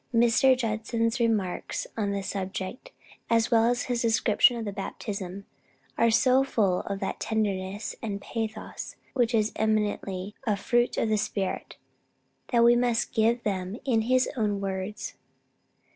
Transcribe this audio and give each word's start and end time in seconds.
Mr. 0.11 0.57
Judson's 0.57 1.19
remarks 1.19 1.85
on 1.95 2.09
the 2.09 2.23
subject, 2.23 2.89
as 3.29 3.51
well 3.51 3.65
as 3.65 3.83
his 3.83 4.01
description 4.01 4.57
of 4.57 4.65
the 4.65 4.71
baptism, 4.71 5.45
are 5.95 6.09
so 6.09 6.43
full 6.43 6.79
of 6.87 6.99
that 7.01 7.19
tenderness 7.19 7.95
and 8.01 8.19
pathos 8.19 8.95
which 9.13 9.35
is 9.35 9.51
eminently 9.57 10.33
a 10.47 10.57
'fruit 10.57 10.97
of 10.97 11.07
the 11.09 11.19
Spirit,' 11.19 11.77
that 12.47 12.63
we 12.63 12.75
must 12.75 13.13
give 13.13 13.43
them 13.43 13.77
in 13.85 14.01
his 14.01 14.27
own 14.35 14.59
words. 14.59 15.13